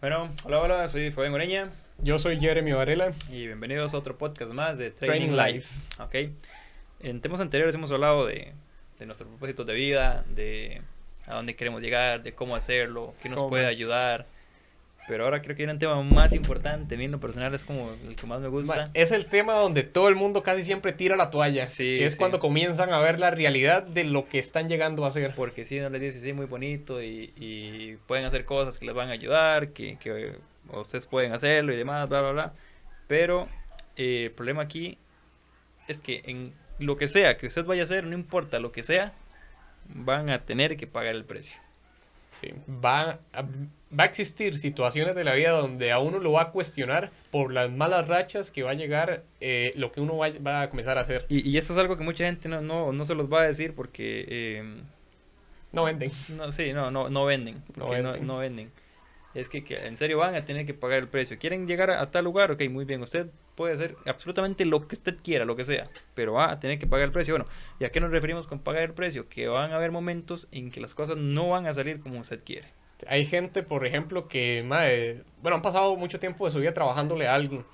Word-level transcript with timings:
Bueno, 0.00 0.30
hola, 0.44 0.60
hola, 0.60 0.88
soy 0.88 1.10
Fabián 1.10 1.34
Oreña. 1.34 1.70
Yo 1.98 2.18
soy 2.18 2.40
Jeremy 2.40 2.72
Varela. 2.72 3.12
Y 3.30 3.46
bienvenidos 3.46 3.92
a 3.92 3.98
otro 3.98 4.16
podcast 4.16 4.52
más 4.52 4.78
de 4.78 4.90
Training, 4.90 5.30
Life. 5.36 5.68
Ok. 5.98 6.30
En 7.00 7.20
temas 7.20 7.40
anteriores 7.40 7.74
hemos 7.74 7.90
hablado 7.90 8.26
de, 8.26 8.52
de 8.98 9.06
nuestros 9.06 9.28
propósitos 9.28 9.66
de 9.66 9.74
vida, 9.74 10.24
de 10.34 10.82
a 11.26 11.34
dónde 11.34 11.54
queremos 11.54 11.82
llegar, 11.82 12.22
de 12.22 12.32
cómo 12.34 12.56
hacerlo, 12.56 13.14
qué 13.22 13.28
nos 13.28 13.38
Cómo. 13.38 13.50
puede 13.50 13.66
ayudar. 13.66 14.26
Pero 15.10 15.24
ahora 15.24 15.42
creo 15.42 15.56
que 15.56 15.64
hay 15.64 15.68
un 15.68 15.80
tema 15.80 16.00
más 16.04 16.32
importante, 16.34 16.94
viendo 16.94 17.18
personal, 17.18 17.52
es 17.52 17.64
como 17.64 17.90
el 18.08 18.14
que 18.14 18.28
más 18.28 18.40
me 18.40 18.46
gusta. 18.46 18.92
Es 18.94 19.10
el 19.10 19.26
tema 19.26 19.54
donde 19.54 19.82
todo 19.82 20.08
el 20.08 20.14
mundo 20.14 20.44
casi 20.44 20.62
siempre 20.62 20.92
tira 20.92 21.16
la 21.16 21.30
toalla. 21.30 21.66
Sí, 21.66 21.96
que 21.96 22.06
es 22.06 22.12
sí. 22.12 22.18
cuando 22.20 22.38
comienzan 22.38 22.92
a 22.92 23.00
ver 23.00 23.18
la 23.18 23.32
realidad 23.32 23.82
de 23.82 24.04
lo 24.04 24.28
que 24.28 24.38
están 24.38 24.68
llegando 24.68 25.04
a 25.04 25.08
hacer. 25.08 25.34
Porque 25.34 25.64
si 25.64 25.80
uno 25.80 25.90
les 25.90 26.00
dice, 26.00 26.20
sí, 26.20 26.32
muy 26.32 26.46
bonito 26.46 27.02
y, 27.02 27.32
y 27.34 27.96
pueden 28.06 28.24
hacer 28.24 28.44
cosas 28.44 28.78
que 28.78 28.86
les 28.86 28.94
van 28.94 29.08
a 29.08 29.14
ayudar, 29.14 29.70
que, 29.70 29.98
que 29.98 30.36
ustedes 30.72 31.06
pueden 31.06 31.32
hacerlo 31.32 31.72
y 31.72 31.76
demás, 31.76 32.08
bla, 32.08 32.20
bla, 32.20 32.30
bla. 32.30 32.52
Pero 33.08 33.48
eh, 33.96 34.26
el 34.26 34.30
problema 34.30 34.62
aquí 34.62 34.96
es 35.88 36.00
que 36.00 36.22
en 36.24 36.52
lo 36.78 36.96
que 36.96 37.08
sea 37.08 37.36
que 37.36 37.48
usted 37.48 37.64
vaya 37.64 37.82
a 37.82 37.84
hacer, 37.86 38.04
no 38.04 38.14
importa 38.14 38.60
lo 38.60 38.70
que 38.70 38.84
sea, 38.84 39.12
van 39.88 40.30
a 40.30 40.44
tener 40.44 40.76
que 40.76 40.86
pagar 40.86 41.16
el 41.16 41.24
precio. 41.24 41.58
Sí. 42.30 42.48
Va, 42.68 43.18
a, 43.32 43.42
va 43.42 44.04
a 44.04 44.06
existir 44.06 44.56
situaciones 44.58 45.14
de 45.16 45.24
la 45.24 45.34
vida 45.34 45.50
donde 45.50 45.90
a 45.90 45.98
uno 45.98 46.18
lo 46.20 46.32
va 46.32 46.42
a 46.42 46.50
cuestionar 46.52 47.10
por 47.30 47.52
las 47.52 47.70
malas 47.70 48.06
rachas 48.06 48.50
que 48.50 48.62
va 48.62 48.70
a 48.70 48.74
llegar 48.74 49.24
eh, 49.40 49.72
lo 49.76 49.90
que 49.90 50.00
uno 50.00 50.16
va, 50.16 50.30
va 50.44 50.62
a 50.62 50.70
comenzar 50.70 50.96
a 50.96 51.00
hacer. 51.00 51.26
Y, 51.28 51.48
y 51.48 51.58
eso 51.58 51.72
es 51.72 51.78
algo 51.78 51.96
que 51.96 52.04
mucha 52.04 52.24
gente 52.24 52.48
no, 52.48 52.60
no, 52.60 52.92
no 52.92 53.04
se 53.04 53.14
los 53.14 53.32
va 53.32 53.42
a 53.42 53.46
decir 53.46 53.74
porque... 53.74 54.26
eh, 54.28 54.80
No 55.72 55.84
venden. 55.84 56.10
No, 56.36 56.52
sí, 56.52 56.72
no, 56.72 56.90
no, 56.90 57.08
no 57.08 57.24
venden. 57.24 57.56
No 57.76 57.86
porque 57.86 58.02
no, 58.02 58.12
venden. 58.12 58.26
no 58.28 58.38
venden. 58.38 58.72
Es 59.34 59.48
que, 59.48 59.64
en 59.68 59.96
serio 59.96 60.18
van 60.18 60.34
a 60.34 60.44
tener 60.44 60.66
que 60.66 60.74
pagar 60.74 60.98
el 60.98 61.08
precio. 61.08 61.38
¿Quieren 61.38 61.66
llegar 61.66 61.90
a, 61.90 62.10
tal 62.10 62.24
lugar? 62.24 62.50
Ok, 62.50 62.62
muy 62.68 62.84
bien. 62.84 63.02
Usted 63.02 63.28
puede 63.54 63.74
hacer 63.74 63.96
absolutamente 64.06 64.64
lo 64.64 64.88
que 64.88 64.96
usted 64.96 65.16
quiera, 65.22 65.44
lo 65.44 65.54
que 65.54 65.64
sea. 65.64 65.88
Pero 66.14 66.32
va 66.32 66.50
a 66.50 66.60
tener 66.60 66.78
que 66.78 66.86
pagar 66.86 67.06
el 67.06 67.12
precio. 67.12 67.34
Bueno, 67.34 67.46
¿y 67.78 67.84
a 67.84 67.90
qué 67.90 68.00
nos 68.00 68.10
referimos 68.10 68.46
con 68.46 68.58
pagar 68.58 68.82
el 68.82 68.92
precio? 68.92 69.28
Que 69.28 69.46
van 69.46 69.72
a 69.72 69.76
haber 69.76 69.92
momentos 69.92 70.48
en 70.50 70.70
que 70.70 70.80
las 70.80 70.94
cosas 70.94 71.16
no 71.16 71.48
van 71.50 71.66
a 71.66 71.74
salir 71.74 72.00
como 72.00 72.18
usted 72.18 72.42
quiere. 72.44 72.68
Hay 73.06 73.24
gente, 73.24 73.62
por 73.62 73.86
ejemplo, 73.86 74.28
que, 74.28 74.62
mae, 74.66 75.22
bueno, 75.42 75.56
han 75.56 75.62
pasado 75.62 75.96
mucho 75.96 76.18
tiempo 76.18 76.44
de 76.44 76.50
su 76.50 76.58
vida 76.58 76.74
trabajándole 76.74 77.28
a 77.28 77.34
alguien 77.34 77.64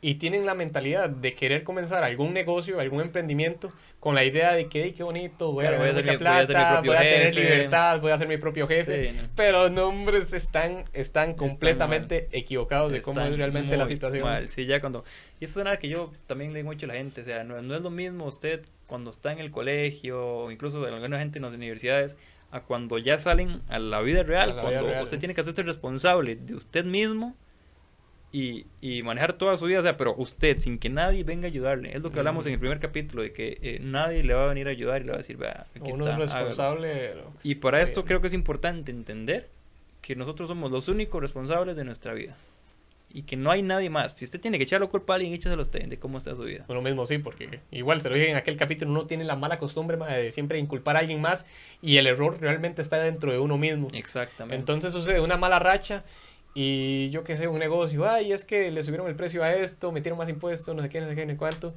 y 0.00 0.16
tienen 0.16 0.44
la 0.46 0.54
mentalidad 0.54 1.08
de 1.10 1.34
querer 1.34 1.64
comenzar 1.64 2.04
algún 2.04 2.32
negocio, 2.34 2.78
algún 2.80 3.00
emprendimiento, 3.00 3.72
con 3.98 4.14
la 4.14 4.24
idea 4.24 4.52
de 4.52 4.68
que, 4.68 4.84
"Ey, 4.84 4.92
qué 4.92 5.02
bonito, 5.02 5.52
voy 5.52 5.64
a 5.66 5.70
ganar 5.72 5.86
mucha 5.94 6.00
mi- 6.00 6.04
voy 6.06 6.14
a 6.14 6.18
plata, 6.46 6.80
voy 6.80 6.96
a 6.96 7.00
tener 7.00 7.34
jefe". 7.34 7.40
libertad, 7.40 8.00
voy 8.00 8.12
a 8.12 8.18
ser 8.18 8.28
mi 8.28 8.36
propio 8.36 8.66
jefe. 8.68 9.10
Sí, 9.10 9.16
no. 9.16 9.28
Pero 9.34 9.68
nombres 9.70 10.32
están, 10.32 10.84
están 10.92 11.34
completamente 11.34 12.28
equivocados 12.32 12.92
de 12.92 13.00
cómo 13.00 13.18
Están 13.20 13.32
es 13.32 13.38
realmente 13.38 13.76
la 13.76 13.86
situación. 13.86 14.22
mal. 14.24 14.48
Sí, 14.48 14.66
ya 14.66 14.80
cuando... 14.80 15.04
Y 15.40 15.44
eso 15.46 15.60
es 15.60 15.64
nada 15.64 15.78
que 15.78 15.88
yo 15.88 16.12
también 16.26 16.52
le 16.52 16.60
digo 16.60 16.70
mucho 16.70 16.86
a 16.86 16.88
la 16.88 16.94
gente. 16.94 17.22
O 17.22 17.24
sea, 17.24 17.42
no, 17.44 17.60
no 17.62 17.74
es 17.74 17.82
lo 17.82 17.90
mismo 17.90 18.26
usted 18.26 18.62
cuando 18.86 19.10
está 19.10 19.32
en 19.32 19.38
el 19.40 19.50
colegio 19.50 20.24
o 20.24 20.50
incluso 20.50 20.84
alguna 20.84 21.18
gente 21.18 21.38
en 21.38 21.42
las 21.44 21.52
universidades 21.54 22.16
a 22.52 22.60
cuando 22.60 22.98
ya 22.98 23.18
salen 23.18 23.60
a 23.68 23.78
la 23.80 24.00
vida 24.02 24.22
real. 24.22 24.50
La 24.50 24.54
vida 24.54 24.62
cuando 24.62 24.86
real. 24.90 25.04
usted 25.04 25.18
tiene 25.18 25.34
que 25.34 25.40
hacerse 25.40 25.62
responsable 25.64 26.36
de 26.36 26.54
usted 26.54 26.84
mismo 26.84 27.34
y, 28.38 28.66
y 28.80 29.02
manejar 29.02 29.32
toda 29.34 29.56
su 29.56 29.64
vida. 29.66 29.80
O 29.80 29.82
sea, 29.82 29.96
pero 29.96 30.14
usted, 30.18 30.58
sin 30.58 30.78
que 30.78 30.88
nadie 30.90 31.24
venga 31.24 31.46
a 31.46 31.50
ayudarle. 31.50 31.96
Es 31.96 32.02
lo 32.02 32.10
que 32.12 32.18
hablamos 32.18 32.44
en 32.46 32.52
el 32.52 32.58
primer 32.58 32.80
capítulo, 32.80 33.22
de 33.22 33.32
que 33.32 33.58
eh, 33.62 33.78
nadie 33.80 34.22
le 34.24 34.34
va 34.34 34.44
a 34.44 34.48
venir 34.48 34.66
a 34.68 34.70
ayudar 34.72 35.00
y 35.00 35.04
le 35.04 35.10
va 35.10 35.14
a 35.16 35.18
decir, 35.18 35.36
vea, 35.36 35.66
aquí 35.74 35.90
Uno 35.92 36.06
está, 36.08 36.22
es 36.24 36.30
hágalo". 36.32 36.48
responsable. 36.48 37.14
Y 37.42 37.54
para 37.56 37.80
esto 37.82 38.00
Sí. 38.02 38.06
creo 38.08 38.20
que 38.20 38.26
es 38.26 38.34
importante 38.34 38.90
entender 38.90 39.48
que 40.02 40.14
nosotros 40.16 40.48
somos 40.48 40.70
los 40.70 40.88
únicos 40.88 41.20
responsables 41.20 41.76
de 41.76 41.84
nuestra 41.84 42.12
vida. 42.12 42.36
Y 43.14 43.22
que 43.22 43.36
no 43.36 43.50
hay 43.50 43.62
nadie 43.62 43.88
más. 43.88 44.14
Si 44.14 44.26
usted 44.26 44.40
tiene 44.40 44.58
que 44.58 44.64
echar 44.64 44.80
la 44.82 44.88
culpa 44.88 45.14
a 45.14 45.16
alguien, 45.16 45.32
échaselo 45.32 45.62
a 45.62 45.62
usted 45.62 45.84
de 45.86 45.98
cómo 45.98 46.18
está 46.18 46.36
su 46.36 46.42
vida. 46.42 46.66
Uno 46.68 46.82
mismo 46.82 47.06
sí, 47.06 47.16
porque 47.16 47.60
igual 47.70 48.00
se 48.02 48.10
lo 48.10 48.14
dije 48.16 48.28
en 48.30 48.36
aquel 48.36 48.56
capítulo, 48.58 48.90
uno 48.90 49.06
tiene 49.06 49.24
la 49.24 49.36
mala 49.36 49.58
costumbre 49.58 49.96
ma, 49.96 50.08
de 50.08 50.30
siempre 50.30 50.58
inculpar 50.58 50.96
a 50.96 50.98
alguien 50.98 51.22
más 51.22 51.46
y 51.80 51.96
el 51.96 52.06
error 52.08 52.36
realmente 52.40 52.82
está 52.82 52.98
dentro 52.98 53.32
de 53.32 53.38
uno 53.38 53.56
mismo. 53.56 53.88
Exactamente. 53.94 54.56
Entonces 54.56 54.92
sucede 54.92 55.20
una 55.20 55.38
mala 55.38 55.58
racha 55.58 56.04
y 56.58 57.10
yo 57.10 57.22
qué 57.22 57.36
sé, 57.36 57.48
un 57.48 57.58
negocio, 57.58 58.08
ay, 58.08 58.32
es 58.32 58.42
que 58.42 58.70
le 58.70 58.82
subieron 58.82 59.06
el 59.08 59.14
precio 59.14 59.44
a 59.44 59.52
esto, 59.52 59.92
metieron 59.92 60.16
más 60.16 60.30
impuestos, 60.30 60.74
no 60.74 60.80
sé 60.80 60.88
qué, 60.88 61.02
no 61.02 61.06
sé 61.06 61.14
qué, 61.14 61.26
no 61.26 61.36
cuánto. 61.36 61.74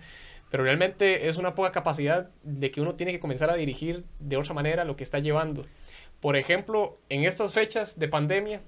Pero 0.50 0.64
realmente 0.64 1.28
es 1.28 1.36
una 1.36 1.54
poca 1.54 1.74
capacidad 1.74 2.30
de 2.44 2.72
que 2.72 2.80
uno 2.80 2.96
tiene 2.96 3.12
que 3.12 3.20
comenzar 3.20 3.50
a 3.50 3.56
dirigir 3.56 4.06
de 4.20 4.38
otra 4.38 4.54
manera 4.54 4.86
lo 4.86 4.96
que 4.96 5.04
está 5.04 5.20
llevando. 5.20 5.66
Por 6.22 6.38
ejemplo, 6.38 6.98
en 7.10 7.26
estas 7.26 7.52
fechas 7.52 8.00
de 8.00 8.08
pandemia, 8.08 8.62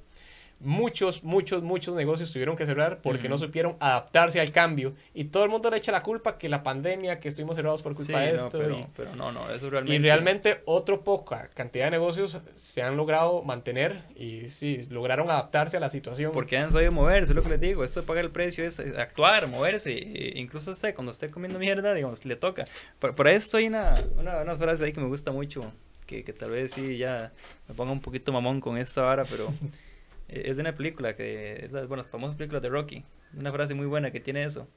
muchos, 0.64 1.24
muchos, 1.24 1.64
muchos 1.64 1.96
negocios 1.96 2.32
tuvieron 2.32 2.56
que 2.56 2.66
cerrar 2.66 3.00
porque 3.02 3.28
no 3.30 3.36
Ujú. 3.36 3.46
supieron 3.46 3.76
adaptarse 3.80 4.40
al 4.40 4.52
cambio. 4.52 4.94
Y 5.14 5.26
todo 5.26 5.44
el 5.44 5.50
mundo 5.50 5.70
le 5.70 5.78
echa 5.78 5.92
la 5.92 6.04
culpa 6.04 6.38
que 6.38 6.48
la 6.50 6.64
pandemia, 6.64 7.20
que 7.20 7.28
estuvimos 7.30 7.56
cerrados 7.56 7.82
por 7.82 7.94
Sí, 7.96 8.04
culpa 8.06 8.20
de 8.22 8.30
no, 8.34 8.36
esto. 8.36 8.58
pero, 8.60 8.78
y- 8.80 8.88
pero 8.96 9.16
no, 9.16 9.32
no, 9.32 9.50
eso 9.52 9.70
realmente. 9.70 9.96
y 9.96 10.00
realmente 10.00 10.62
otro 10.66 11.04
poca 11.04 11.50
cantidad 11.54 11.86
de 11.86 11.92
negocios 11.92 12.38
se 12.56 12.82
han 12.82 12.96
logrado 12.98 13.42
mantener 13.44 14.04
y 14.16 14.50
sí, 14.50 14.80
lograron 14.90 15.30
adaptarse 15.30 15.78
a 15.78 15.80
la 15.80 15.90
situación. 15.90 16.32
Porque 16.32 16.58
han 16.58 16.72
sabido 16.72 16.92
moverse, 16.92 17.32
es 17.32 17.36
lo 17.36 17.44
que 17.44 17.50
les 17.50 17.60
digo. 17.60 17.84
Esto 17.84 18.02
de 18.02 18.08
pagar 18.08 18.24
el 18.26 18.32
precio 18.32 18.64
es 18.66 18.80
actuar, 18.80 19.48
moverse. 19.48 19.92
e 19.92 20.40
incluso 20.40 20.72
usted, 20.72 20.94
cuando 20.96 21.12
esté 21.12 21.30
comiendo 21.30 21.60
mierda, 21.60 21.94
digamos, 21.94 22.24
le 22.26 22.36
toca. 22.36 22.66
Por, 23.00 23.16
por 23.16 23.28
esto 23.28 23.58
hay 23.58 23.68
una, 23.68 23.96
una, 24.18 24.42
una 24.42 24.56
frase 24.56 24.86
ahí 24.86 24.94
que 24.94 25.00
me 25.02 25.08
gusta 25.08 25.32
mucho. 25.32 25.72
Que, 26.06 26.24
que 26.26 26.34
tal 26.34 26.50
vez 26.52 26.74
sí 26.74 26.98
ya 26.98 27.32
me 27.70 27.74
ponga 27.74 27.92
un 27.94 28.02
poquito 28.02 28.34
mamón 28.34 28.60
con 28.60 28.78
esta 28.78 29.02
vara, 29.02 29.24
pero 29.24 29.48
es 30.32 30.58
de 30.58 30.62
una 30.62 30.74
película 30.76 31.16
que 31.16 31.66
es 31.66 31.72
las 31.72 31.88
bueno, 31.88 32.04
las 32.04 32.12
famosas 32.12 32.36
películas 32.36 32.62
de 32.62 32.70
Rocky. 32.70 33.04
Una 33.38 33.52
frase 33.52 33.74
muy 33.74 33.86
buena 33.86 34.12
que 34.12 34.20
tiene 34.20 34.44
eso. 34.44 34.68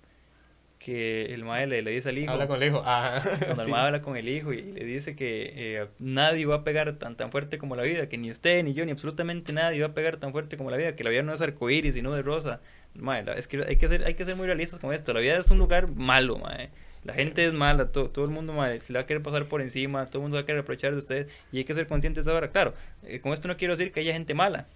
Que 0.78 1.32
el 1.32 1.44
mae 1.44 1.66
le, 1.66 1.80
le 1.80 1.92
dice 1.92 2.10
al 2.10 2.18
hijo. 2.18 2.32
Habla 2.32 2.46
con 2.46 2.60
el 2.62 2.68
hijo. 2.68 2.82
Ajá. 2.84 3.22
Cuando 3.38 3.62
el 3.62 3.66
sí. 3.66 3.70
mae 3.70 3.86
habla 3.86 4.02
con 4.02 4.16
el 4.16 4.28
hijo 4.28 4.52
y 4.52 4.60
le 4.72 4.84
dice 4.84 5.16
que 5.16 5.52
eh, 5.54 5.86
nadie 5.98 6.44
va 6.44 6.56
a 6.56 6.64
pegar 6.64 6.92
tan 6.98 7.16
tan 7.16 7.30
fuerte 7.30 7.56
como 7.56 7.74
la 7.74 7.82
vida, 7.84 8.08
que 8.08 8.18
ni 8.18 8.30
usted, 8.30 8.62
ni 8.64 8.74
yo, 8.74 8.84
ni 8.84 8.90
absolutamente 8.92 9.52
nadie 9.52 9.80
va 9.80 9.88
a 9.88 9.94
pegar 9.94 10.18
tan 10.18 10.32
fuerte 10.32 10.56
como 10.58 10.70
la 10.70 10.76
vida, 10.76 10.94
que 10.94 11.04
la 11.04 11.10
vida 11.10 11.22
no 11.22 11.32
es 11.32 11.40
arcoíris, 11.40 11.94
sino 11.94 12.12
de 12.12 12.22
rosa. 12.22 12.60
Mae, 12.94 13.22
la- 13.24 13.32
es 13.34 13.46
que 13.48 13.64
hay 13.66 13.76
que 13.76 13.88
ser, 13.88 14.04
hay 14.04 14.14
que 14.14 14.24
ser 14.24 14.36
muy 14.36 14.46
realistas 14.46 14.78
con 14.78 14.92
esto. 14.92 15.14
La 15.14 15.20
vida 15.20 15.38
es 15.38 15.50
un 15.50 15.58
lugar 15.58 15.88
malo, 15.90 16.36
mae. 16.38 16.68
La 17.04 17.12
Sí. 17.14 17.22
gente 17.22 17.46
es 17.46 17.52
mala, 17.54 17.90
to- 17.92 18.10
todo 18.10 18.24
el 18.24 18.30
mundo 18.30 18.52
mae, 18.52 18.80
le 18.88 18.94
va 18.94 19.00
a 19.00 19.06
querer 19.06 19.22
pasar 19.22 19.46
por 19.46 19.62
encima, 19.62 20.04
todo 20.06 20.18
el 20.18 20.22
mundo 20.22 20.36
va 20.36 20.42
a 20.42 20.46
querer 20.46 20.62
aprovechar 20.62 20.90
de 20.92 20.98
usted 20.98 21.28
y 21.52 21.58
hay 21.58 21.64
que 21.64 21.74
ser 21.74 21.86
conscientes 21.86 22.24
de 22.26 22.32
ahora. 22.32 22.48
Claro, 22.50 22.74
eh, 23.04 23.20
con 23.20 23.32
esto 23.32 23.48
no 23.48 23.56
quiero 23.56 23.74
decir 23.76 23.90
que 23.92 24.00
haya 24.00 24.12
gente 24.12 24.34
mala, 24.34 24.66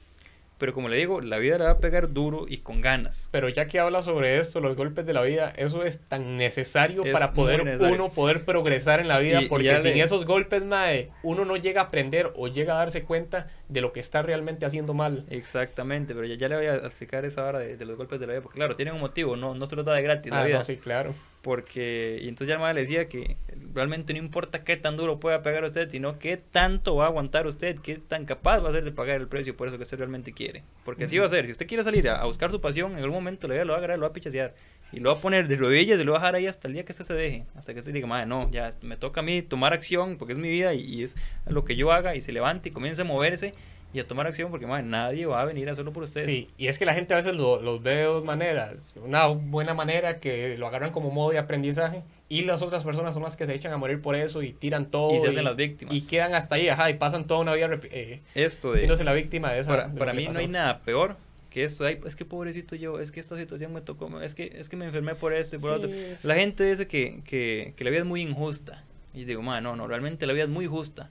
pero 0.58 0.74
como 0.74 0.88
le 0.88 0.96
digo, 0.96 1.20
la 1.20 1.38
vida 1.38 1.56
la 1.58 1.64
va 1.66 1.70
a 1.72 1.78
pegar 1.78 2.12
duro 2.12 2.46
y 2.48 2.58
con 2.58 2.80
ganas. 2.80 3.28
Pero 3.30 3.48
ya 3.48 3.66
que 3.66 3.78
habla 3.78 4.02
sobre 4.02 4.38
esto, 4.38 4.60
los 4.60 4.74
golpes 4.76 5.06
de 5.06 5.12
la 5.12 5.22
vida, 5.22 5.52
eso 5.56 5.84
es 5.84 6.00
tan 6.00 6.36
necesario 6.36 7.04
Es 7.04 7.12
para 7.12 7.32
poder 7.32 7.64
necesario. 7.64 7.94
uno 7.94 8.10
poder 8.10 8.44
progresar 8.44 9.00
en 9.00 9.08
la 9.08 9.18
vida, 9.20 9.42
Y- 9.42 9.48
porque 9.48 9.78
sin 9.78 9.92
le- 9.94 10.00
esos 10.02 10.24
golpes, 10.24 10.64
mae, 10.64 11.10
uno 11.22 11.44
no 11.44 11.56
llega 11.56 11.80
a 11.82 11.84
aprender 11.84 12.32
o 12.36 12.48
llega 12.48 12.74
a 12.74 12.78
darse 12.78 13.04
cuenta 13.04 13.48
de 13.68 13.80
lo 13.80 13.92
que 13.92 14.00
está 14.00 14.22
realmente 14.22 14.66
haciendo 14.66 14.94
mal. 14.94 15.24
Exactamente, 15.30 16.14
pero 16.14 16.26
ya, 16.26 16.34
ya 16.36 16.48
le 16.48 16.56
voy 16.56 16.66
a 16.66 16.74
explicar 16.76 17.24
esa 17.24 17.44
hora 17.44 17.58
de, 17.60 17.76
de 17.76 17.84
los 17.84 17.96
golpes 17.96 18.18
de 18.20 18.26
la 18.26 18.32
vida, 18.32 18.42
porque 18.42 18.56
claro, 18.56 18.74
tienen 18.76 18.94
un 18.94 19.00
motivo, 19.00 19.36
no, 19.36 19.54
no 19.54 19.66
se 19.66 19.76
los 19.76 19.84
da 19.84 19.94
de 19.94 20.02
gratis 20.02 20.32
la 20.32 20.42
Ah, 20.42 20.44
vida. 20.46 20.58
no, 20.58 20.64
sí, 20.64 20.76
claro. 20.76 21.14
Porque, 21.48 22.18
y 22.20 22.28
entonces 22.28 22.54
ya 22.54 22.68
el 22.68 22.74
le 22.74 22.82
decía 22.82 23.08
que 23.08 23.38
realmente 23.72 24.12
no 24.12 24.18
importa 24.18 24.64
qué 24.64 24.76
tan 24.76 24.98
duro 24.98 25.18
pueda 25.18 25.40
pegar 25.40 25.64
usted, 25.64 25.88
sino 25.88 26.18
qué 26.18 26.36
tanto 26.36 26.94
va 26.94 27.04
a 27.04 27.06
aguantar 27.06 27.46
usted, 27.46 27.78
qué 27.78 27.96
tan 27.96 28.26
capaz 28.26 28.60
va 28.60 28.68
a 28.68 28.72
ser 28.72 28.84
de 28.84 28.92
pagar 28.92 29.18
el 29.18 29.28
precio 29.28 29.56
por 29.56 29.66
eso 29.66 29.78
que 29.78 29.84
usted 29.84 29.96
realmente 29.96 30.34
quiere. 30.34 30.62
Porque 30.84 31.04
así 31.04 31.16
va 31.16 31.24
a 31.24 31.30
ser, 31.30 31.46
si 31.46 31.52
usted 31.52 31.66
quiere 31.66 31.82
salir 31.84 32.06
a, 32.10 32.16
a 32.16 32.26
buscar 32.26 32.50
su 32.50 32.60
pasión, 32.60 32.92
en 32.92 32.98
algún 32.98 33.14
momento 33.14 33.48
la 33.48 33.54
vida 33.54 33.64
lo 33.64 33.72
va 33.72 33.76
a 33.76 33.78
agarrar, 33.78 33.98
lo 33.98 34.02
va 34.02 34.10
a 34.10 34.12
pichasear. 34.12 34.54
Y 34.92 35.00
lo 35.00 35.10
va 35.10 35.16
a 35.16 35.22
poner 35.22 35.48
de 35.48 35.56
rodillas 35.56 35.98
y 35.98 36.04
lo 36.04 36.12
va 36.12 36.18
a 36.18 36.20
dejar 36.20 36.34
ahí 36.34 36.46
hasta 36.46 36.68
el 36.68 36.74
día 36.74 36.84
que 36.84 36.92
usted 36.92 37.06
se 37.06 37.14
deje. 37.14 37.46
Hasta 37.54 37.72
que 37.72 37.80
se 37.80 37.92
diga, 37.92 38.06
madre, 38.06 38.26
no, 38.26 38.50
ya 38.50 38.68
me 38.82 38.98
toca 38.98 39.20
a 39.20 39.24
mí 39.24 39.40
tomar 39.40 39.72
acción 39.72 40.18
porque 40.18 40.34
es 40.34 40.38
mi 40.38 40.50
vida 40.50 40.74
y, 40.74 40.82
y 40.82 41.02
es 41.02 41.16
lo 41.46 41.64
que 41.64 41.76
yo 41.76 41.92
haga 41.92 42.14
y 42.14 42.20
se 42.20 42.30
levante 42.30 42.68
y 42.68 42.72
comience 42.72 43.00
a 43.00 43.06
moverse 43.06 43.54
y 43.92 44.00
a 44.00 44.06
tomar 44.06 44.26
acción 44.26 44.50
porque, 44.50 44.66
madre, 44.66 44.84
nadie 44.84 45.24
va 45.26 45.40
a 45.40 45.44
venir 45.46 45.68
a 45.68 45.72
hacerlo 45.72 45.92
por 45.92 46.02
usted. 46.02 46.24
Sí, 46.24 46.50
y 46.58 46.66
es 46.68 46.78
que 46.78 46.84
la 46.84 46.92
gente 46.94 47.14
a 47.14 47.16
veces 47.16 47.34
lo- 47.34 47.60
los 47.62 47.82
ve 47.82 47.96
de 47.96 48.02
dos 48.04 48.24
maneras. 48.24 48.94
Una 49.02 49.26
buena 49.28 49.72
manera 49.74 50.20
que 50.20 50.58
lo 50.58 50.66
agarran 50.66 50.92
como 50.92 51.10
modo 51.10 51.30
de 51.30 51.38
aprendizaje 51.38 52.02
y 52.28 52.42
las 52.42 52.60
otras 52.60 52.84
personas 52.84 53.14
son 53.14 53.22
las 53.22 53.36
que 53.36 53.46
se 53.46 53.54
echan 53.54 53.72
a 53.72 53.78
morir 53.78 54.02
por 54.02 54.14
eso 54.14 54.42
y 54.42 54.52
tiran 54.52 54.90
todo. 54.90 55.16
Y 55.16 55.20
se 55.20 55.28
hacen 55.28 55.44
las 55.44 55.56
víctimas. 55.56 55.94
Y 55.94 56.06
quedan 56.06 56.34
hasta 56.34 56.56
ahí, 56.56 56.68
ajá, 56.68 56.90
y 56.90 56.94
pasan 56.94 57.26
toda 57.26 57.40
una 57.40 57.54
vida 57.54 57.70
eh, 57.84 58.20
Esto 58.34 58.72
de... 58.72 58.78
siéndose 58.80 59.04
la 59.04 59.14
víctima 59.14 59.52
de 59.52 59.60
esa. 59.60 59.70
Para, 59.70 59.88
de 59.88 59.94
lo 59.94 59.98
para 59.98 60.12
mí 60.12 60.26
no 60.28 60.38
hay 60.38 60.48
nada 60.48 60.80
peor 60.80 61.16
que 61.48 61.64
esto. 61.64 61.86
Ay, 61.86 61.98
es 62.04 62.14
que 62.14 62.26
pobrecito 62.26 62.76
yo, 62.76 63.00
es 63.00 63.10
que 63.10 63.20
esta 63.20 63.38
situación 63.38 63.72
me 63.72 63.80
tocó, 63.80 64.20
es 64.20 64.34
que, 64.34 64.52
es 64.54 64.68
que 64.68 64.76
me 64.76 64.84
enfermé 64.84 65.14
por 65.14 65.32
esto 65.32 65.56
y 65.56 65.58
por 65.60 65.70
Sí, 65.70 65.76
otro. 65.76 65.90
es- 65.90 66.26
La 66.26 66.34
gente 66.34 66.62
dice 66.64 66.86
que, 66.86 67.22
que, 67.24 67.72
que 67.74 67.84
la 67.84 67.88
vida 67.90 68.00
es 68.00 68.06
muy 68.06 68.20
injusta. 68.20 68.84
Y 69.14 69.24
digo, 69.24 69.40
man, 69.40 69.62
no, 69.64 69.74
no, 69.76 69.86
realmente 69.88 70.26
la 70.26 70.34
vida 70.34 70.44
es 70.44 70.50
muy 70.50 70.66
justa. 70.66 71.08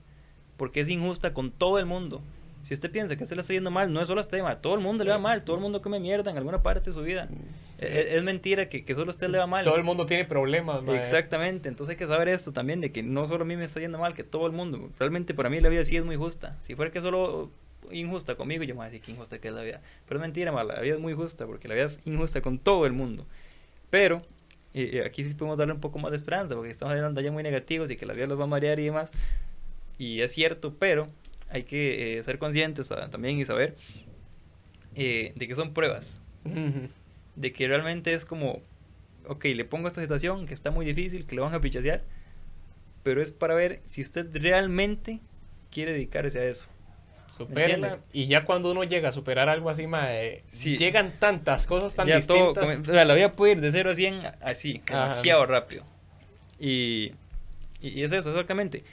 Porque 0.57 0.79
es 0.81 0.89
injusta 0.89 1.33
con 1.33 1.49
todo 1.51 1.79
el 1.79 1.87
mundo. 1.87 2.21
Si 2.63 2.73
usted 2.73 2.91
piensa 2.91 3.15
que 3.15 3.23
usted 3.23 3.35
le 3.35 3.41
está 3.41 3.53
yendo 3.53 3.71
mal, 3.71 3.93
no 3.93 4.01
es 4.01 4.07
solo 4.07 4.19
a 4.19 4.23
usted, 4.23 4.41
ma, 4.41 4.59
todo 4.59 4.75
el 4.75 4.81
mundo 4.81 5.03
le 5.03 5.11
va 5.11 5.17
mal, 5.17 5.43
todo 5.43 5.55
el 5.55 5.61
mundo 5.61 5.81
come 5.81 5.99
mierda 5.99 6.31
en 6.31 6.37
alguna 6.37 6.61
parte 6.61 6.89
de 6.89 6.93
su 6.93 7.01
vida. 7.01 7.27
Sí. 7.29 7.85
Es, 7.85 8.11
es 8.11 8.23
mentira 8.23 8.67
que, 8.69 8.83
que 8.83 8.95
solo 8.95 9.07
a 9.07 9.11
usted 9.11 9.29
le 9.29 9.37
va 9.37 9.47
mal. 9.47 9.63
Todo 9.63 9.77
el 9.77 9.83
mundo 9.83 10.05
tiene 10.05 10.25
problemas, 10.25 10.83
mae. 10.83 10.97
Exactamente, 10.97 11.69
entonces 11.69 11.91
hay 11.91 11.97
que 11.97 12.07
saber 12.07 12.27
esto 12.27 12.51
también, 12.51 12.81
de 12.81 12.91
que 12.91 13.03
no 13.03 13.27
solo 13.27 13.43
a 13.43 13.47
mí 13.47 13.55
me 13.55 13.63
está 13.63 13.79
yendo 13.79 13.99
mal, 13.99 14.13
que 14.13 14.23
todo 14.23 14.47
el 14.47 14.53
mundo. 14.53 14.89
Realmente 14.99 15.33
para 15.33 15.49
mí 15.49 15.61
la 15.61 15.69
vida 15.69 15.85
sí 15.85 15.95
es 15.95 16.03
muy 16.03 16.15
justa. 16.15 16.57
Si 16.61 16.75
fuera 16.75 16.91
que 16.91 17.01
solo 17.01 17.51
injusta 17.91 18.35
conmigo, 18.35 18.63
yo 18.63 18.73
me 18.73 18.79
voy 18.79 18.87
a 18.87 18.89
decir 18.89 19.01
que 19.01 19.11
injusta 19.11 19.39
que 19.39 19.47
es 19.47 19.53
la 19.53 19.63
vida. 19.63 19.81
Pero 20.07 20.19
es 20.19 20.21
mentira, 20.21 20.51
ma, 20.51 20.63
la 20.63 20.81
vida 20.81 20.95
es 20.95 20.99
muy 20.99 21.13
justa, 21.13 21.45
porque 21.45 21.67
la 21.67 21.75
vida 21.75 21.85
es 21.85 21.99
injusta 22.05 22.41
con 22.41 22.59
todo 22.59 22.85
el 22.85 22.93
mundo. 22.93 23.25
Pero 23.89 24.23
eh, 24.73 25.03
aquí 25.05 25.23
sí 25.23 25.33
podemos 25.33 25.57
darle 25.57 25.73
un 25.73 25.79
poco 25.79 25.99
más 25.99 26.11
de 26.11 26.17
esperanza, 26.17 26.55
porque 26.55 26.71
estamos 26.71 26.93
hablando 26.93 27.21
ya 27.21 27.31
muy 27.31 27.43
negativos 27.43 27.89
y 27.89 27.95
que 27.95 28.05
la 28.05 28.13
vida 28.13 28.27
los 28.27 28.39
va 28.39 28.43
a 28.43 28.47
marear 28.47 28.79
y 28.79 28.85
demás. 28.85 29.11
Y 29.97 30.21
es 30.21 30.33
cierto, 30.33 30.75
pero 30.77 31.09
hay 31.49 31.63
que 31.63 32.17
eh, 32.17 32.23
ser 32.23 32.39
conscientes 32.39 32.91
también 33.09 33.39
y 33.39 33.45
saber 33.45 33.75
eh, 34.95 35.33
de 35.35 35.47
que 35.47 35.55
son 35.55 35.73
pruebas. 35.73 36.19
De 37.35 37.51
que 37.51 37.67
realmente 37.67 38.13
es 38.13 38.25
como, 38.25 38.61
ok, 39.27 39.45
le 39.45 39.65
pongo 39.65 39.87
esta 39.87 40.01
situación 40.01 40.47
que 40.47 40.53
está 40.53 40.71
muy 40.71 40.85
difícil, 40.85 41.25
que 41.25 41.35
le 41.35 41.41
van 41.41 41.53
a 41.53 41.61
pichasear, 41.61 42.03
pero 43.03 43.21
es 43.21 43.31
para 43.31 43.53
ver 43.53 43.81
si 43.85 44.01
usted 44.01 44.27
realmente 44.33 45.19
quiere 45.71 45.91
dedicarse 45.91 46.39
a 46.39 46.45
eso. 46.45 46.67
Supérala. 47.27 47.99
Y 48.13 48.27
ya 48.27 48.45
cuando 48.45 48.71
uno 48.71 48.83
llega 48.85 49.09
a 49.09 49.11
superar 49.11 49.49
algo 49.49 49.69
así, 49.69 49.85
mae, 49.85 50.43
llegan 50.49 51.19
tantas 51.19 51.67
cosas 51.67 51.93
tan 51.93 52.07
ya 52.07 52.15
distintas. 52.15 52.53
Todo, 52.53 52.81
o 52.81 52.85
sea, 52.85 53.05
la 53.05 53.13
vida 53.13 53.33
puede 53.33 53.53
ir 53.53 53.61
de 53.61 53.71
0 53.71 53.91
a 53.91 53.95
100 53.95 54.21
así, 54.41 54.81
demasiado 54.87 55.45
rápido. 55.45 55.83
Y, 56.59 57.11
y, 57.81 58.03
es 58.03 58.11
eso, 58.13 58.29
exactamente. 58.29 58.83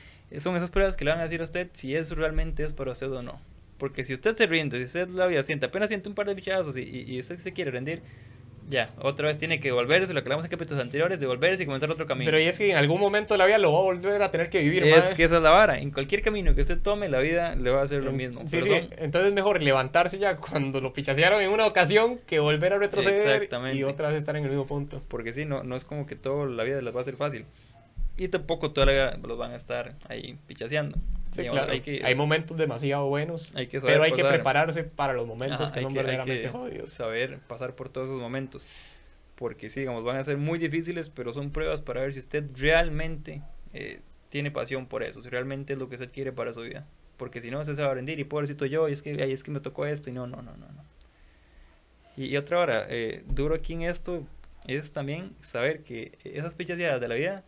Son 0.41 0.57
esas 0.57 0.71
pruebas 0.71 0.97
que 0.97 1.05
le 1.05 1.11
van 1.11 1.21
a 1.21 1.25
decir 1.25 1.41
a 1.41 1.45
usted 1.45 1.69
si 1.73 1.95
eso 1.95 2.15
realmente 2.15 2.65
es 2.65 2.73
para 2.73 2.93
usted 2.93 3.11
o 3.11 3.23
no. 3.23 3.41
Porque 3.79 4.05
si 4.05 4.15
usted 4.15 4.37
se 4.37 4.47
rinde, 4.47 4.79
si 4.79 4.85
usted 4.85 5.09
la 5.09 5.27
vida 5.27 5.43
siente, 5.43 5.67
apenas 5.67 5.89
siente 5.89 6.09
un 6.09 6.15
par 6.15 6.27
de 6.27 6.35
bichazos 6.35 6.77
y, 6.77 7.05
y 7.07 7.19
usted 7.19 7.39
se 7.39 7.53
quiere 7.53 7.71
rendir, 7.71 8.03
ya, 8.69 8.91
otra 8.99 9.29
vez 9.29 9.39
tiene 9.39 9.61
que 9.61 9.73
volverse, 9.73 10.15
lo 10.15 10.23
que 10.23 10.29
hablamos 10.29 10.47
en 10.47 10.51
capítulos 10.51 10.83
anteriores, 10.83 11.21
devolverse 11.21 11.63
y 11.63 11.67
comenzar 11.67 11.91
otro 11.91 12.07
camino. 12.07 12.27
Pero 12.27 12.41
y 12.41 12.45
es 12.45 12.57
que 12.57 12.71
en 12.71 12.77
algún 12.77 12.99
momento 12.99 13.35
de 13.35 13.39
la 13.39 13.47
vida 13.47 13.59
lo 13.59 13.73
va 13.73 13.81
a 13.81 13.83
volver 13.83 14.23
a 14.23 14.31
tener 14.31 14.49
que 14.49 14.63
vivir. 14.63 14.85
Es 14.85 15.13
que 15.15 15.25
esa 15.25 15.37
es 15.37 15.43
la 15.43 15.51
vara. 15.51 15.79
En 15.79 15.91
cualquier 15.91 16.23
camino 16.23 16.55
que 16.55 16.63
usted 16.63 16.81
tome, 16.81 17.09
la 17.09 17.19
vida 17.19 17.55
le 17.57 17.71
va 17.71 17.81
a 17.81 17.85
hacer 17.85 18.03
lo 18.03 18.13
mismo. 18.13 18.43
Sí, 18.47 18.61
sí. 18.63 18.73
Entonces 18.97 19.29
es 19.29 19.35
mejor 19.35 19.63
levantarse 19.63 20.19
ya 20.19 20.37
cuando 20.39 20.81
lo 20.81 20.93
pichasearon 20.93 21.43
en 21.43 21.51
una 21.51 21.67
ocasión 21.67 22.19
que 22.27 22.39
volver 22.41 22.73
a 22.73 22.79
retroceder 22.79 23.49
y 23.75 23.85
otra 23.85 24.09
vez 24.09 24.17
estar 24.17 24.37
en 24.37 24.45
el 24.45 24.51
mismo 24.51 24.67
punto. 24.67 25.03
Porque 25.09 25.33
sí, 25.33 25.45
no, 25.45 25.63
no 25.63 25.77
es 25.77 25.85
como 25.85 26.07
que 26.07 26.17
toda 26.17 26.47
la 26.47 26.65
vida 26.65 26.81
les 26.81 26.97
va 26.97 27.01
a 27.03 27.05
ser 27.05 27.17
fácil. 27.17 27.45
Y 28.17 28.29
tampoco 28.29 28.71
toda 28.73 28.87
la 28.87 28.93
vida 28.93 29.19
los 29.23 29.37
van 29.37 29.53
a 29.53 29.57
estar 29.57 29.95
ahí 30.09 30.39
pichaseando. 30.47 30.97
Sí, 31.31 31.43
claro. 31.49 31.73
Hay, 31.73 32.15
momentos 32.15 32.57
demasiado 32.57 33.09
buenos, 33.09 33.53
pero 33.83 34.05
hay 34.05 34.13
que 34.13 34.25
prepararse 34.25 34.85
para 34.85 35.13
los 35.13 35.27
momentos 35.27 35.73
que 35.73 35.81
son 35.81 35.93
verdaderamente 35.93 36.49
jodidos. 36.49 36.91
Saber 36.91 37.41
pasar 37.41 37.75
por 37.75 37.89
todos 37.89 38.09
esos 38.09 38.21
momentos 38.21 38.67
porque 39.35 39.69
sí, 39.69 39.81
digamos, 39.81 40.05
van 40.05 40.17
a 40.17 40.25
ser 40.25 40.37
muy 40.37 40.59
difíciles, 40.59 41.09
pero 41.09 41.33
son 41.33 41.51
pruebas 41.51 41.81
para 41.81 42.03
ver 42.03 42.13
si 42.13 42.21
usted 42.21 42.45
realmente 42.57 43.43
eh, 43.73 44.01
tiene 44.29 44.51
pasión 44.51 44.87
por 44.87 45.03
eso, 45.03 45.23
si 45.23 45.29
realmente 45.29 45.73
es 45.73 45.79
lo 45.79 45.89
que 45.89 45.97
usted 45.97 46.13
quiere 46.13 46.33
para 46.33 46.53
su 46.53 46.61
vida. 46.61 46.87
Porque 47.17 47.41
si 47.41 47.51
no, 47.51 47.65
se 47.65 47.73
va 47.75 47.91
a 47.91 47.95
rendir 47.95 48.19
y 48.19 48.25
pobrecito 48.25 48.67
yo, 48.67 48.89
y 48.89 48.93
es 48.93 49.03
que, 49.03 49.23
ay, 49.23 49.33
es 49.33 49.43
que 49.43 49.51
me 49.51 49.61
tocó 49.61 49.87
esto, 49.87 50.11
y 50.11 50.13
no, 50.13 50.27
no, 50.27 50.43
no, 50.43 50.57
no. 50.57 50.67
no. 50.67 50.85
Y, 52.17 52.37
otra 52.37 52.61
hora, 52.61 52.87
eh, 52.89 53.25
duro 53.27 53.57
aquí 53.57 53.73
en 53.73 53.83
esto 53.83 54.25
es 54.67 54.93
también 54.93 55.35
saber 55.41 55.83
que 55.83 56.17
esas 56.23 56.55
pichaseadas 56.55 57.01
de 57.01 57.09
la 57.09 57.17
vida 57.17 57.45